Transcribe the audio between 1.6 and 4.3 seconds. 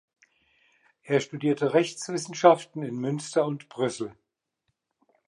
Rechtswissenschaften in Münster und Brüssel.